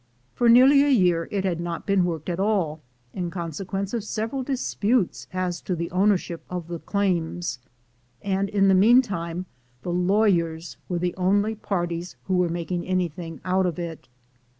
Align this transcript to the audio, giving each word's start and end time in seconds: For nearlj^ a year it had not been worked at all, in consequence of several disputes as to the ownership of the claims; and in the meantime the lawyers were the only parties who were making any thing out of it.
For 0.33 0.49
nearlj^ 0.49 0.83
a 0.83 0.91
year 0.91 1.27
it 1.29 1.43
had 1.45 1.59
not 1.61 1.85
been 1.85 2.05
worked 2.05 2.27
at 2.27 2.39
all, 2.39 2.81
in 3.13 3.29
consequence 3.29 3.93
of 3.93 4.03
several 4.03 4.41
disputes 4.41 5.27
as 5.31 5.61
to 5.61 5.75
the 5.75 5.91
ownership 5.91 6.43
of 6.49 6.69
the 6.69 6.79
claims; 6.79 7.59
and 8.23 8.49
in 8.49 8.67
the 8.67 8.73
meantime 8.73 9.45
the 9.83 9.93
lawyers 9.93 10.77
were 10.89 10.97
the 10.97 11.13
only 11.17 11.53
parties 11.53 12.15
who 12.23 12.37
were 12.37 12.49
making 12.49 12.83
any 12.87 13.09
thing 13.09 13.41
out 13.45 13.67
of 13.67 13.77
it. 13.77 14.07